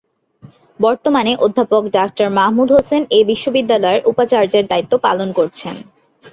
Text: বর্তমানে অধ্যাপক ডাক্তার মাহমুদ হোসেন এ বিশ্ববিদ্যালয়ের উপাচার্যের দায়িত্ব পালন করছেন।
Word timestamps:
বর্তমানে 0.79 1.31
অধ্যাপক 1.37 1.83
ডাক্তার 1.97 2.27
মাহমুদ 2.37 2.69
হোসেন 2.71 3.01
এ 3.11 3.19
বিশ্ববিদ্যালয়ের 3.31 4.05
উপাচার্যের 4.11 4.65
দায়িত্ব 4.67 4.93
পালন 5.05 5.29
করছেন। 5.33 5.75